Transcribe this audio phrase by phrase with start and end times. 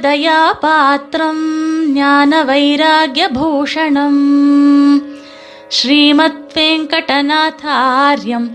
[0.00, 1.44] ராமானுஜதயாபாத்திரம்
[1.92, 4.22] ஞான வைராகியபூஷணம்
[5.76, 8.48] ஸ்ரீமத் வெங்கடநாதாரியம்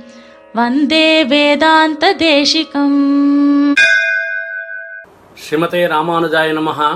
[0.53, 2.97] வந்தே வேதாந்த தேசிகம்
[5.37, 6.89] ஸ்ரீமதே ராமானுஜாய நமகா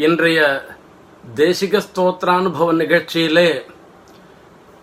[0.00, 0.40] இன்றைய
[1.36, 3.50] தேசிக ஸ்தோத்திரானுபவ நிகழ்ச்சியிலே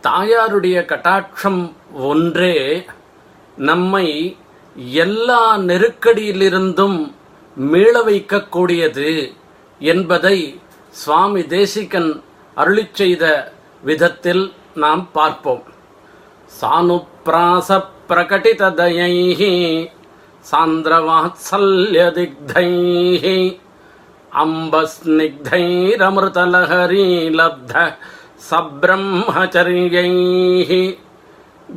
[0.04, 1.62] தாயாருடைய கட்டாட்சம்
[2.10, 2.56] ஒன்றே
[3.64, 4.08] நம்மை
[5.02, 7.00] எல்லா நெருக்கடியிலிருந்தும்
[7.68, 9.36] மீள வைக்கக்கூடியது
[9.80, 10.60] என்பதை
[10.92, 12.22] சுவாமி தேசிகன்
[12.56, 15.64] அருளி செய்த விதத்தில் நாம் பார்ப்போம்.
[16.62, 19.14] சானுப்பிராச பிரகட்டிதயை
[20.52, 22.70] சாந்திரவாத்சல்யதிக்தை
[24.32, 27.06] அம்பஸ்னிக்தைரமிருதலஹரி
[27.40, 27.74] லப்த
[28.50, 30.12] சப்ரம்மச்சரியை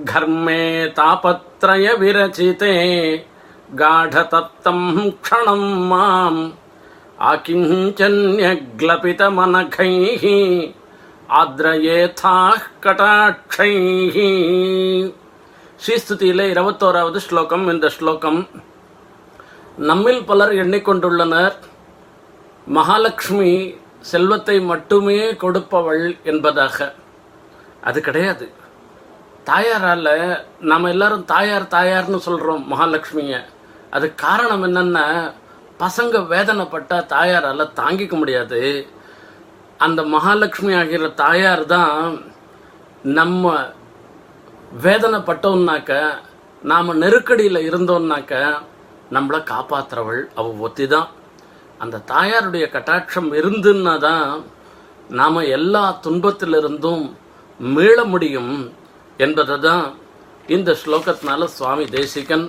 [0.04, 2.74] கர்மே தாபத்ரய விரச்சிதே
[3.73, 6.51] गाढतप्तम् क्षणम् माम्
[7.27, 10.23] आकिञ्चन्यग्लपितमनखैः
[11.37, 14.17] आद्रयेथाः कटाक्षैः
[15.79, 18.47] ஸ்ரீஸ்துதியிலே இருபத்தோராவது ஸ்லோகம் இந்த ஸ்லோகம்
[19.87, 21.55] நம்மில் பலர் எண்ணிக்கொண்டுள்ளனர்
[22.67, 23.75] மகாலட்சுமி
[24.11, 26.93] செல்வத்தை மட்டுமே கொடுப்பவள் என்பதாக
[27.83, 28.47] அது கிடையாது
[29.47, 30.07] தாயாரால
[30.71, 33.45] நம்ம எல்லாரும் தாயார் தாயார்னு சொல்றோம் மகாலட்சுமிய
[33.96, 35.06] அது காரணம் என்னன்னா
[35.82, 38.60] பசங்க வேதனைப்பட்டா தாயாரால் தாங்கிக்க முடியாது.
[39.84, 41.96] அந்த மகாலட்சுமி ஆகிற தாயார் தான்
[43.18, 43.54] நம்ம
[44.84, 45.92] வேதனைப்பட்டோம்னாக்க
[46.62, 48.34] நாம் நெருக்கடியில் இருந்தோம்னாக்க
[49.16, 51.08] நம்மளை காப்பாற்றுறவள் அவ ஒத்தி தான்.
[51.82, 54.26] அந்த தாயாருடைய கட்டாட்சம் இருந்துன்னா தான்
[55.20, 57.04] நாம் எல்லா துன்பத்திலிருந்தும்
[57.74, 58.54] மீள முடியும்
[59.24, 59.86] என்பதை தான்
[60.56, 62.46] இந்த ஸ்லோகத்தினால சுவாமி தேசிகன்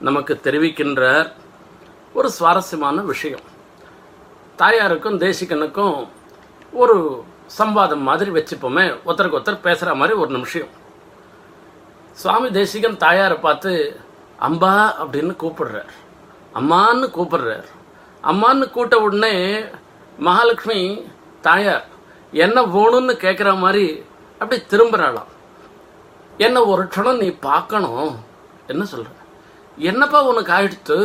[0.00, 1.32] நமக்கு தெரிவிக்கின்ற
[2.14, 3.40] ஒரு சுவாரஸ்யமான விஷயம்.
[4.58, 6.08] தாயாருக்கும் தேசிகனுக்கும்
[6.72, 7.24] ஒரு
[7.58, 10.70] சம்வாதம் மாதிரி வச்சுப்போமே ஒருத்தருக்கு ஒருத்தர் பேசுகிற மாதிரி ஒரு நிமிஷம்.
[12.12, 14.00] சுவாமி தேசிகன் தாயாரை பார்த்து
[14.40, 15.92] அம்பா அப்படின்னு கூப்பிடுறார்.
[16.54, 17.66] அம்மான்னு கூப்பிடுறார்.
[18.22, 19.64] அம்மான்னு கூட்ட உடனே
[20.18, 21.06] மகாலட்சுமி
[21.40, 21.86] தாயார்
[22.32, 24.04] என்ன வேணும்னு கேட்குற மாதிரி
[24.38, 25.30] அப்படி திரும்புறாளாம்.
[26.38, 28.20] என்ன ஒரு க்ஷணம் நீ பார்க்கணும்?
[28.66, 29.18] என்ன சொல்கிற
[29.88, 30.98] என்னப்பா உனக்கு ஆயிடுத்து?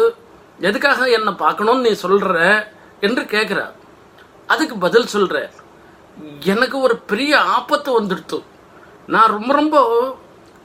[0.59, 2.35] எதுக்காக என்னை பார்க்கணும்னு நீ சொல்ற
[2.99, 3.73] என்று கேட்கிறார்
[4.45, 5.35] அதுக்கு பதில் சொல்ற.
[6.43, 8.37] எனக்கு ஒரு பெரிய ஆபத்து வந்துடுத்து.
[9.07, 9.77] நான் ரொம்ப ரொம்ப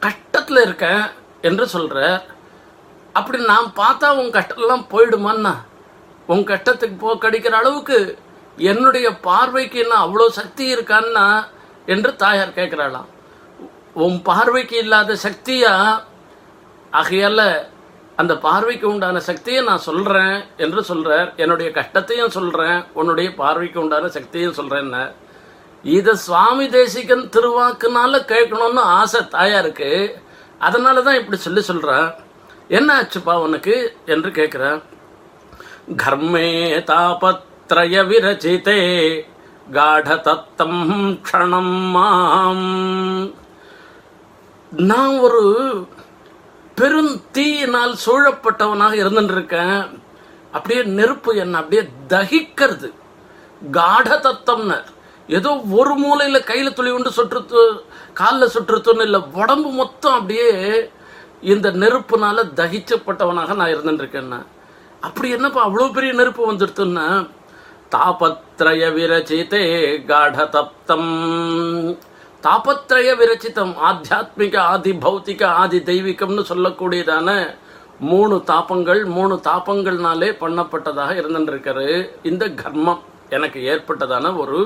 [0.02, 1.02] கஷ்டத்தில் இருக்கேன்
[1.40, 1.98] என்று சொல்கிற
[3.12, 5.54] அப்படி நான் பார்த்தா உன் கஷ்டம்லாம் போயிடுமான்னா
[6.26, 8.18] உன் கஷ்டத்துக்கு போ கடிக்கிற அளவுக்கு
[8.56, 11.26] என்னுடைய பார்வைக்கு என்ன அவ்வளோ சக்தி இருக்கான்னா
[11.86, 13.08] என்று தாயார் கேட்குறாளாம்
[13.94, 15.72] உன் பார்வைக்கு இல்லாத சக்தியா?
[16.90, 17.44] ஆகையால்
[18.20, 24.58] அந்த பார்வைக்கு உண்டான சக்தியை நான் சொல்கிறேன் என்று சொல்கிறார் என்னுடைய கஷ்டத்தையும் சொல்கிறேன் உன்னுடைய பார்வைக்கு உண்டான சக்தியும்
[24.60, 25.04] சொல்கிறேன்னு
[25.84, 29.92] இதை சுவாமி தேசிகன் திருவாக்குனால கேட்கணும்னு ஆசை தாயாருக்கு.
[30.66, 32.08] அதனால தான் இப்படி சொல்லி சொல்றேன்.
[32.78, 33.76] என்ன ஆச்சுப்பா உனக்கு
[34.14, 34.80] என்று கேட்கிறேன்
[36.02, 36.48] கர்மே
[36.90, 38.80] தாபத்ரய விரச்சிதே
[39.76, 40.82] காட தத்தம்
[41.24, 42.68] க்ஷணம் மாம்.
[44.90, 45.42] நான் ஒரு
[46.80, 49.80] பெரும் தீயினால் சூழப்பட்டவனாக இருந்துருக்கேன்.
[50.54, 51.82] அப்படியே நெருப்பு என்ன அப்படியே
[52.14, 52.88] தகிக்கிறது.
[53.76, 54.78] காட தத்தம்னு
[55.38, 57.60] ஏதோ ஒரு மூலையில கையில துளி உண்டு சுற்றுத்து
[58.20, 60.48] காலில் சுற்றுத்துன்னு இல்லை உடம்பு மொத்தம் அப்படியே
[61.52, 64.40] இந்த நெருப்புனால தகிச்சப்பட்டவனாக நான் இருந்துருக்கேன்னா.
[65.08, 67.06] அப்படி என்னப்பா அவ்வளோ பெரிய நெருப்பு வந்துடுத்துன்னா
[67.94, 69.62] தாபத்ரய விரச்சிதே
[70.10, 71.12] காட தப்தம்
[72.44, 77.30] தாபத்ரய விரச்சிதம் ஆத்தியாத்மிக ஆதி பௌத்திக ஆதி தெய்வீகம்னு சொல்லக்கூடியதான
[78.10, 81.88] மூணு தாபங்கள் மூணு தாபங்கள்னாலே பண்ணப்பட்டதாக இருந்துருக்காரு
[82.30, 83.02] இந்த கர்மம்
[83.36, 84.60] எனக்கு ஏற்பட்டதான ஒரு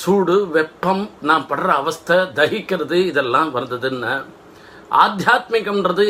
[0.00, 4.14] சூடு வெப்பம் நான் படுற அவஸ்தை தகிக்கிறது இதெல்லாம் வந்ததுன்னு.
[5.02, 6.08] ஆத்தியாத்மிகம்ன்றது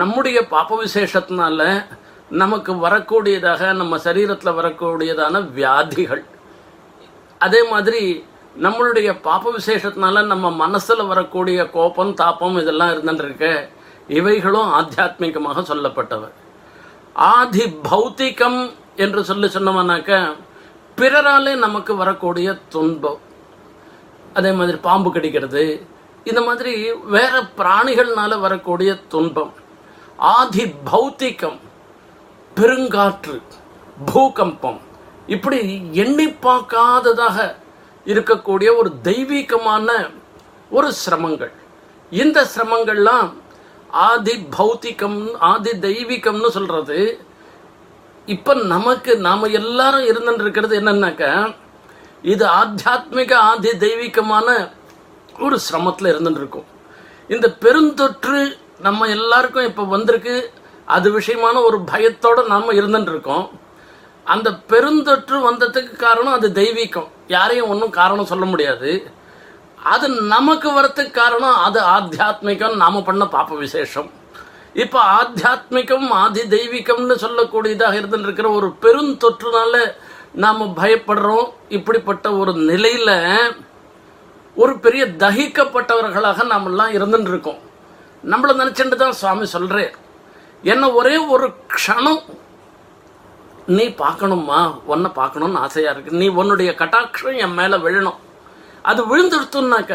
[0.00, 1.62] நம்முடைய பாப்ப விசேஷத்தினால
[2.42, 6.24] நமக்கு வரக்கூடியதாக நம்ம சரீரத்தில் வரக்கூடியதான வியாதிகள்.
[7.40, 8.02] அதே மாதிரி
[8.62, 13.68] நம்மளுடைய பாப்ப விசேஷத்தினால நம்ம மனசில் வரக்கூடிய கோபம் தாப்பம் இதெல்லாம் இருந்துருக்கு
[14.08, 16.30] இவைகளும் ஆத்தியாத்மிகமாக சொல்லப்பட்டவை.
[17.12, 20.36] ஆதி பௌத்திகம் என்று சொல்லி சொன்னோம்னாக்க
[20.96, 23.20] பிறராலே நமக்கு வரக்கூடிய துன்பம்.
[24.34, 25.86] அதே மாதிரி பாம்பு கடிக்கிறது.
[26.24, 29.52] இந்த மாதிரி வேற பிராணிகள்னால வரக்கூடிய துன்பம்.
[30.16, 31.58] ஆதி பௌத்திகம்
[32.56, 33.42] பெருங்காற்று
[34.06, 34.80] பூகம்பம்.
[35.26, 35.60] இப்படி
[35.92, 37.54] எண்ணி பார்க்காததாக
[38.12, 39.88] இருக்கக்கூடிய ஒரு தெய்வீகமான
[40.70, 41.52] ஒரு சிரமங்கள்.
[42.10, 43.28] இந்த சிரமங்கள்லாம்
[43.90, 45.20] ஆதி பௌத்திகம்
[45.50, 46.98] ஆதி தெய்வீகம்னு சொல்றது.
[48.26, 51.54] இப்ப நமக்கு நாம எல்லாரும் இருந்துட்டு இருக்கிறது என்னன்னாக்க
[52.22, 54.48] இது ஆத்தியாத்மிக ஆதி தெய்வீகமான
[55.38, 56.66] ஒரு சிரமத்தில் இருந்துட்டு இருக்கும்
[57.28, 58.38] இந்த பெருந்தொற்று
[58.80, 60.36] நம்ம எல்லாருக்கும் இப்ப வந்திருக்கு.
[60.94, 63.46] அது விஷயமான ஒரு பயத்தோட நாம இருந்துட்டு இருக்கோம்
[64.32, 67.08] அந்த பெருந்தொற்று வந்ததுக்கு காரணம் அது தெய்வீகம்.
[67.34, 68.90] யாரையும் ஒன்றும் காரணம் சொல்ல முடியாது.
[69.94, 74.08] அது நமக்கு வரத்துக்கு காரணம் அது ஆத்தியாத்மிகம் நாம பண்ண பாப்ப விசேஷம்.
[74.84, 79.74] இப்போ ஆத்தியாத்மிகம் ஆதி தெய்வீகம்னு சொல்லக்கூடியதாக இருந்துட்டு இருக்கிற ஒரு பெருந்தொற்றுனால
[80.44, 81.46] நாம பயப்படுறோம்.
[81.76, 83.10] இப்படிப்பட்ட ஒரு நிலையில
[84.62, 87.62] ஒரு பெரிய தகிக்கப்பட்டவர்களாக நாமெல்லாம் இருந்துட்டு இருக்கோம்
[88.32, 89.92] நம்மளை நினைச்சுட்டு தான் சுவாமி சொல்றேன்
[90.72, 92.20] என்ன ஒரே ஒரு க்ஷணம்
[93.66, 94.58] நீ பார்க்கணுமா
[94.92, 96.18] உன்னை பார்க்கணும்னு ஆசையாக இருக்கு.
[96.20, 98.18] நீ உன்னுடைய கட்டாட்சம் என் மேலே விழணும்.
[98.82, 99.94] அது விழுந்துடுத்துனாக்க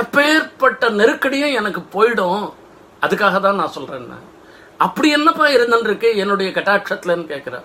[0.00, 2.44] எப்பேற்பட்ட நெருக்கடியும் எனக்கு போயிடும்.
[3.04, 4.18] அதுக்காக தான் நான் சொல்கிறேன்ன
[4.84, 7.56] அப்படி என்னப்பா இருந்துருக்கு என்னுடைய கட்டாட்சத்துலன்னு கேட்குற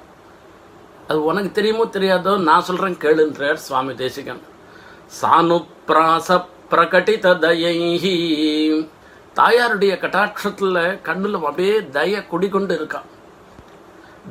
[1.07, 4.41] அது உனக்கு தெரியுமோ தெரியாதோ நான் சொல்கிறேன் கேளுன்றார் சுவாமி தேசிகன்.
[5.21, 6.27] சானுப்ராச
[6.71, 8.15] பிரகட்டித தயைஹி.
[9.39, 13.07] தாயாருடைய கட்டாட்சத்தில் கண்ணில் அப்படியே தய குடிகொண்டு இருக்கான்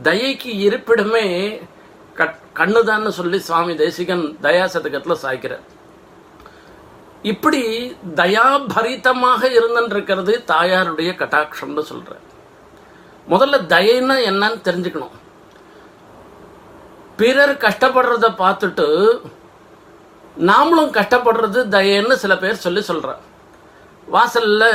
[0.02, 1.26] தயைக்கு இருப்பிடமே
[2.16, 5.64] கட்- கண்ணுதான்னு சொல்லி சுவாமி தேசிகன் தயா சதகத்தில் சாய்க்கிறார்.
[7.22, 12.16] இப்படி தயாபரிதமாக இருந்துருக்கிறது தாயாருடைய கட்டாட்சம்னு சொல்ற
[13.30, 15.16] முதல்ல தயைன்னா என்னன்னு தெரிஞ்சுக்கணும்.
[17.16, 19.18] பிறர் கஷ்டப்படுறத பார்த்துட்டு
[20.38, 23.16] நாமளும் கஷ்டப்படுறது தயன்னு சில பேர் சொல்லி சொல்ற
[24.14, 24.70] வாசலில்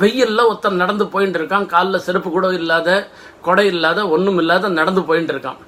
[0.00, 2.88] வெயில்ல ஒருத்தன் நடந்து போயிட்டு இருக்கான் காலில் செருப்பு கூட இல்லாத
[3.46, 5.60] கொடை இல்லாத ஒன்றும் இல்லாத நடந்து போயிட்டு இருக்கான்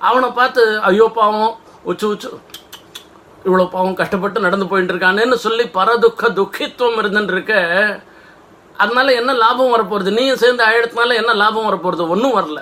[0.00, 1.54] அவனை பார்த்து ஐயோ பாவம்.
[1.90, 2.28] உச்சு உச்சு.
[3.46, 7.54] இவ்வளோ பாவம் கஷ்டப்பட்டு நடந்து போயிட்டு இருக்கானேன்னு சொல்லி பரதுக்க துக்கித்துவம் இருந்துட்டு இருக்க
[8.82, 12.60] அதனால என்ன லாபம் வரப்போகிறது நீயும் சேர்ந்து அழகத்தினால என்ன லாபம் வரப்போகிறது ஒன்றும் வரல.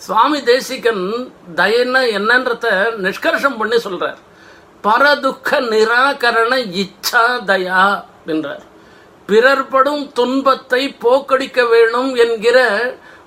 [0.00, 1.04] சுவாமி தேசிகன்
[1.60, 2.66] தயன்னா என்னன்றத
[3.04, 4.18] நிஷ்கர்ஷம் பண்ணி சொல்றார்.
[4.84, 7.82] பரதுக்க நிராகரண இச்சா தயா
[8.34, 8.64] என்றார்.
[9.28, 12.58] பிறர்படும் துன்பத்தை போக்கடிக்க வேணும் என்கிற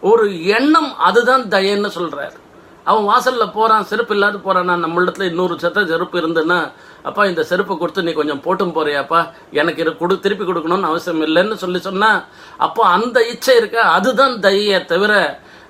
[0.01, 0.25] ஒரு
[0.57, 2.37] எண்ணம் அதுதான் தயன்னு சொல்றாரு.
[2.85, 6.57] அவன் வாசல்ல போறான் செருப்பு இல்லாத போறானா நம்மளிடத்துல இன்னொரு சத்த செருப்பு இருந்துன்னா
[7.03, 9.19] அப்பா இந்த செருப்பை கொடுத்து நீ கொஞ்சம் போட்டும் போறியாப்பா.
[9.51, 12.11] எனக்கு இது கொடு திருப்பி கொடுக்கணும்னு அவசியம் இல்லைன்னு சொல்லி சொன்னா
[12.57, 15.13] அப்போ அந்த இச்சை இருக்க அதுதான் தயையே தவிர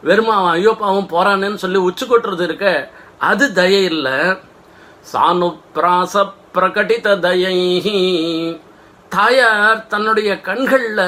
[0.04, 2.68] வெறுமா அவன் ஐயோப்பா போறானேன்னு சொல்லி உச்சி கொட்டுறது இருக்க
[3.30, 4.18] அது தயை இல்லை
[5.12, 6.14] சானுப்ராச
[6.56, 7.98] பிரகடித தயைஹி.
[9.16, 11.00] தாயார் தன்னுடைய கண்களில்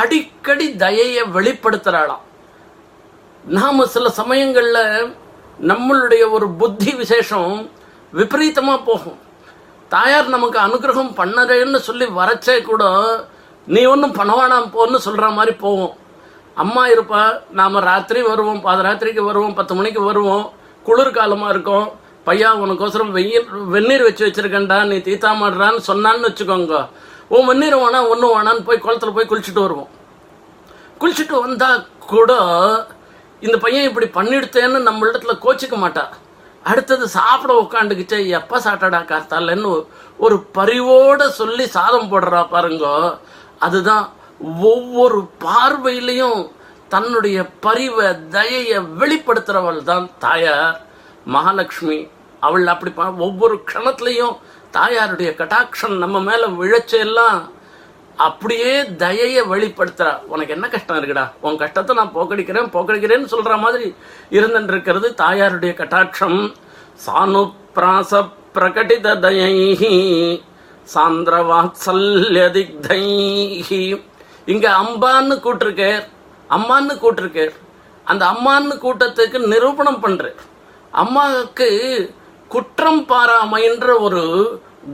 [0.00, 2.22] அடிக்கடி தயையை வெளிப்படுத்துகிறாளாம்
[3.56, 5.10] நாம் சில சமயங்களில்
[5.70, 7.52] நம்மளுடைய ஒரு புத்தி விசேஷம்
[8.18, 9.18] விபரீதமாக போகும்.
[9.94, 12.84] தாயார் நமக்கு அனுகிரகம் பண்ணறேன்னு சொல்லி வரச்சே கூட
[13.74, 15.94] நீ ஒன்றும் பண்ணவானாம் போன்னு சொல்கிற மாதிரி போவோம்.
[16.64, 17.22] அம்மா இருப்பா
[17.58, 20.46] நாம ராத்திரி வருவோம் பாதராத்திரிக்கு வருவோம் பத்து மணிக்கு வருவோம்
[20.86, 21.88] குளிர் காலமாக இருக்கும்.
[22.26, 26.76] பையா உனக்கோசரம் வெயில் வெந்நீர் வச்சு வச்சிருக்கேன்டா நீ தீத்தா மாடுறான்னு சொன்னான்னு வச்சுக்கோங்க.
[27.34, 29.90] உன் வெந்நீர் வேணா ஒன்றும் வேணான்னு போய் குளத்துல போய் குளிச்சுட்டு வருவோம்.
[31.00, 31.80] குளிச்சுட்டு வந்தால்
[32.12, 32.32] கூட
[33.46, 36.04] இந்த பையன் இப்படி பண்ணிடுத்தேன்னு நம்ம இடத்துல கோச்சிக்க மாட்டா.
[36.70, 39.70] அடுத்தது சாப்பிட உட்காந்துக்கிச்சே எப்போ சாப்பிட்டடா காத்தாலன்னு
[40.24, 42.86] ஒரு பரிவோட சொல்லி சாதம் போடுறா பாருங்க.
[43.66, 44.04] அதுதான்
[44.72, 46.40] ஒவ்வொரு பார்வையிலையும்
[46.94, 50.78] தன்னுடைய பரிவை தயையை வெளிப்படுத்துறவள் தான் தாயார்.
[51.26, 52.08] மகாலட்சுமி
[52.40, 54.36] அவள் அப்படி ஒவ்வொரு க்ஷணத்துலையும்
[54.72, 57.40] தாயாருடைய கட்டாட்சம் நம்ம மேல விழச்செல்லாம்
[58.16, 60.24] அப்படியே தயைய வெளிப்படுத்துறா.
[60.24, 61.30] உனக்கு என்ன கஷ்டம் இருக்குடா?
[61.40, 63.94] உன் கஷ்டத்தை நான் போக்கடிக்கிறேன் போக்கடிக்கிறேன்னு சொல்ற மாதிரி
[64.30, 66.54] இருந்துட்டு இருக்கிறது தாயாருடைய கட்டாட்சம்.
[67.06, 70.42] சானு பிராச பிரகடித தயைஹி
[70.94, 72.66] சாந்திர வாத்சல்ய
[74.46, 76.02] இங்க அம்பான்னு கூட்டிருக்கேர்
[76.50, 77.52] அம்மான்னு கூட்டிருக்கேர்.
[78.04, 80.34] அந்த அம்மான்னு கூட்டத்துக்கு நிரூபணம் பண்றேன்
[80.92, 81.68] அம்மாவுக்கு
[82.48, 84.22] குற்றம் பாராமைன்ற ஒரு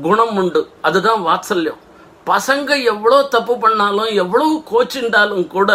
[0.03, 0.69] குணம் உண்டு.
[0.83, 1.81] அதுதான் வாத்சல்யம்.
[2.27, 5.73] பசங்க எவ்வளோ தப்பு பண்ணாலும் எவ்வளோ கோச்சிண்டாலும் கூட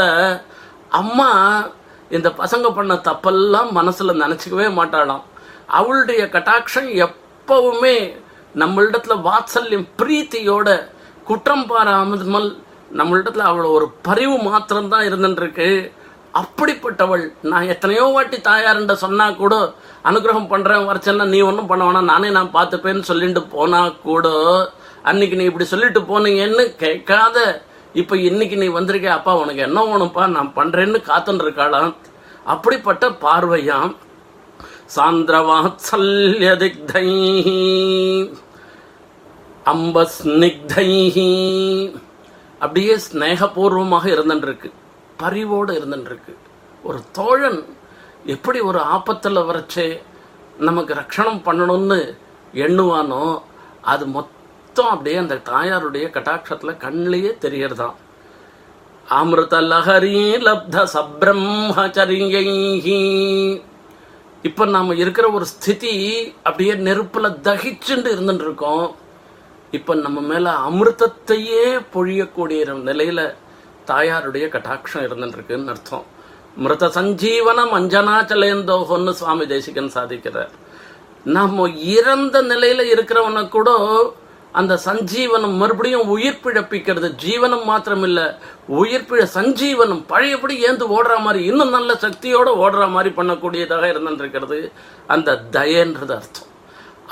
[0.90, 1.30] அம்மா
[2.10, 5.24] இந்த பசங்க பண்ண தப்பெல்லாம் மனசில் நினச்சிக்கவே மாட்டாளாம்.
[5.68, 8.22] அவளுடைய கட்டாட்சம் எப்பவுமே
[8.56, 10.90] நம்மளிடத்துல வாத்சல்யம் பிரீத்தியோட
[11.24, 12.58] குற்றம் பாராமல்
[12.94, 15.92] நம்மளிடத்துல அவ்வளோ ஒரு பரிவு மாத்திரம்தான் இருந்துட்டு
[16.40, 17.26] அப்படிப்பட்டவள்.
[17.52, 19.56] நான் எத்தனையோ வாட்டி தாயாருண்ட சொன்னா கூட
[20.10, 24.28] அனுகிரகம் பண்றேன் வரச்சேன்னா நீ ஒன்றும் பண்ண வேணாம் நானே நான் பார்த்துப்பேன்னு சொல்லிட்டு போனா கூட
[25.10, 27.38] அன்னைக்கு நீ இப்படி சொல்லிட்டு போனீங்கன்னு கேட்காத.
[28.02, 30.24] இப்ப இன்னைக்கு நீ வந்திருக்க அப்பா உனக்கு என்ன வேணும்ப்பா?
[30.36, 31.92] நான் பண்றேன்னு காத்துன்னு இருக்காளாம்
[32.54, 33.94] அப்படிப்பட்ட பார்வையாம்.
[34.96, 37.08] சாந்திரவாத்சல்ய திக்தை
[39.72, 41.32] அம்பஸ்னிக்தைஹி
[42.60, 44.70] அப்படியே ஸ்நேகபூர்வமாக இருந்துருக்கு
[45.18, 46.36] பரிவோடு இருந்துருக்கு
[46.84, 47.66] ஒரு தோழன்
[48.26, 50.02] எப்படி ஒரு ஆபத்தில் வரைச்சே
[50.58, 52.16] நமக்கு ரட்சணம் பண்ணணும்னு
[52.54, 53.42] எண்ணுவானோ
[53.82, 57.96] அது மொத்தம் அப்படியே அந்த தாயாருடைய கட்டாட்சத்தில் கண்ணிலேயே தெரியறதாம்.
[59.08, 62.46] அமிர்த லஹரி லப்த சப்ரம்மச்சரியை
[64.42, 68.96] இப்போ நாம் இருக்கிற ஒரு ஸ்திதி அப்படியே நெருப்பில் தகிச்சுண்டு இருந்துட்டு இருக்கோம்
[69.72, 73.36] இப்போ நம்ம மேலே அமிர்தத்தையே பொழியக்கூடிய நிலையில
[73.92, 76.06] தாயாருடைய கட்டாட்சம் இருந்துருக்குன்னு அர்த்தம்.
[76.64, 80.52] மிருத சஞ்சீவனம் அஞ்சனாச்சலேந்தோகன்னு சுவாமி தேசிகன் சாதிக்கிறார்.
[81.38, 83.70] நம்ம இறந்த நிலையில இருக்கிறவனை கூட
[84.60, 88.26] அந்த சஞ்சீவனம் மறுபடியும் உயிர் பிழப்பிக்கிறது ஜீவனம் மாத்திரம் இல்லை
[88.80, 94.60] உயிர் பிழ சஞ்சீவனம் பழையபடி ஏந்து ஓடுற மாதிரி இன்னும் நல்ல சக்தியோட ஓடுற மாதிரி பண்ணக்கூடியதாக இருந்துருக்கிறது
[95.16, 96.50] அந்த தயன்றது அர்த்தம்.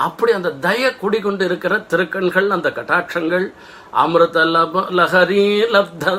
[0.06, 3.46] அப்படி அந்த தய குடிகொண்டு இருக்கிற திருக்கண்கள் அந்த கட்டாட்சங்கள்
[4.04, 5.42] அமிர்த லப லஹரி
[5.74, 6.14] லப்த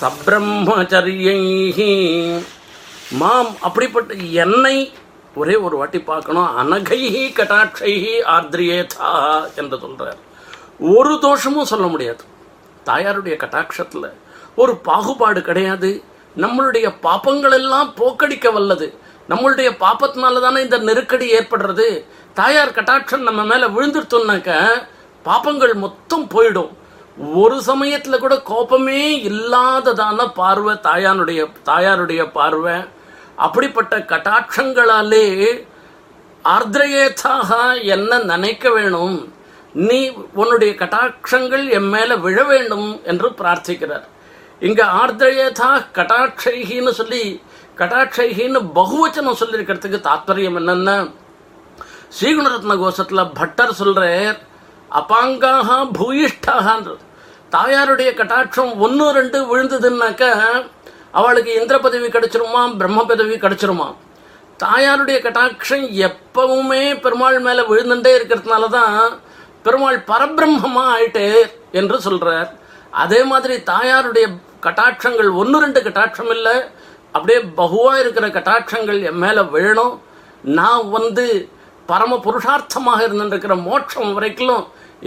[0.00, 1.38] சப்ரம்மச்சரியை
[3.20, 4.14] மாம் அப்படிப்பட்ட
[4.44, 4.76] என்னை
[5.40, 6.50] ஒரே ஒரு வாட்டி பார்க்கணும்.
[6.62, 9.10] அனகைஹி கட்டாட்சைஹி ஆர்திரியேதா
[9.60, 10.20] என்று சொல்கிறார்
[10.94, 12.22] ஒரு தோஷமும் சொல்ல முடியாது.
[12.86, 14.08] தாயாருடைய கட்டாட்சத்தில்
[14.56, 15.90] ஒரு பாகுபாடு கிடையாது.
[16.42, 18.88] நம்மளுடைய பாப்பங்கள் எல்லாம் போக்கடிக்க வல்லது.
[19.28, 21.88] நம்மளுடைய பாப்பத்தினால தானே இந்த நெருக்கடி ஏற்படுறது.
[22.34, 24.52] தாயார் கட்டாட்சம் நம்ம மேலே விழுந்துருத்தோம்னாக்க
[25.22, 26.72] பாப்பங்கள் மொத்தம் போயிடும்.
[27.20, 32.84] ஒரு சமயத்துல கூட கோபமே இல்லாததான பார்வை தாயானுடைய தாயாருடைய பார்வை
[33.36, 35.66] அப்படிப்பட்ட கட்டாட்சங்களாலே
[36.44, 39.32] ஆர்திரேதாக என்ன நினைக்க வேணும்?
[39.72, 44.04] நீ உன்னுடைய கட்டாட்சங்கள் என் மேல விழ வேண்டும் என்று பிரார்த்திக்கிறார்.
[44.60, 47.42] இங்க ஆர்திரேதா கட்டாட்சைகின்னு சொல்லி
[47.76, 51.14] கட்டாட்சைகின்னு பகுவச்சனம் சொல்லியிருக்கிறதுக்கு தாத்பரியம் என்னன்னா?
[52.20, 54.38] ஸ்ரீகுணரத்ன கோஷத்துல பட்டர் சொல்றார்
[54.90, 56.98] அபாங்காக பூயிஷ்டாகன்றது
[57.54, 60.24] தாயாருடைய கட்டாட்சம் ஒன்று ரெண்டு விழுந்ததுன்னாக்க
[61.18, 63.88] அவளுக்கு இந்திர பதவி கிடைச்சிருமா பிரம்ம பதவி கிடைச்சிருமா?
[64.64, 68.98] தாயாருடைய கட்டாட்சம் எப்பவுமே பெருமாள் மேலே விழுந்துட்டே இருக்கிறதுனால தான்
[69.64, 71.26] பெருமாள் பரபிரம்மமா ஆயிட்டே
[71.80, 72.50] என்று சொல்றார்.
[73.02, 74.28] அதே மாதிரி தாயாருடைய
[74.66, 76.56] கட்டாட்சங்கள் ஒன்று ரெண்டு கட்டாட்சம் இல்லை
[77.16, 79.94] அப்படியே பகுவா இருக்கிற கட்டாட்சங்கள் என் மேலே விழணும்.
[80.58, 81.26] நான் வந்து
[81.90, 84.64] பரம புருஷார்த்தமாக இருந்துருக்கிற மோட்சம் வரைக்கும்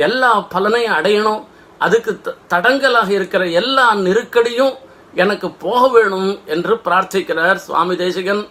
[0.07, 1.41] எல்லா பலனையும் அடையணும்.
[1.79, 4.73] அதுக்கு த- தடங்கலாக இருக்கிற எல்லா நெருக்கடியும்
[5.13, 8.43] எனக்கு போக வேணும் என்று பிரார்த்திக்கிறார் சுவாமி தேசிகன்.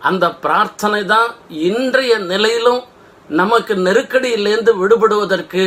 [0.00, 2.82] அந்த பிரார்த்தனை தான் இன்றைய நிலையிலும்
[3.30, 5.64] நமக்கு நெருக்கடியிலேருந்து விடுபடுவதற்கு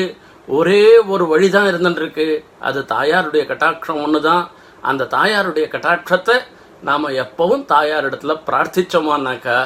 [0.47, 2.25] ஒரே ஒரு வழிதான் இருந்துருக்கு
[2.59, 4.43] அது தாயாருடைய கட்டாட்சம் ஒன்று தான்
[4.81, 6.35] அந்த தாயாருடைய கட்டாட்சத்தை
[6.81, 9.57] நாம் எப்பவும் தாயார் இடத்துல பிரார்த்திச்சோமானாக்கா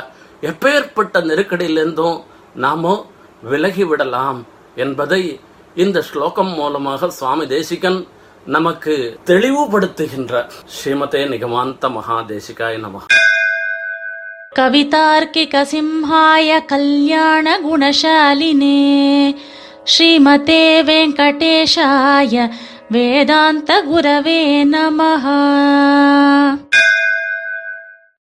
[0.42, 2.18] எப்பேற்பட்ட நெருக்கடியிலிருந்தும்
[2.56, 2.92] நாம
[3.44, 4.40] விலகி விடலாம்
[4.76, 5.22] என்பதை
[5.78, 8.08] இந்த ஸ்லோகம் மூலமாக சுவாமி தேசிகன்
[8.46, 8.94] நமக்கு
[9.26, 10.34] தெளிவுபடுத்துகின்ற
[10.76, 13.02] ஸ்ரீமதே நிகமாந்த மகாதேசிகாய நம.
[14.56, 18.80] கவிதார்க்கிக சிம்ஹாய கல்யாண குணசாலினே
[19.92, 22.50] ஸ்ரீமதே வெங்கடேஷாய
[22.90, 24.42] வேதாந்த குரவே
[24.74, 25.40] நமஹா.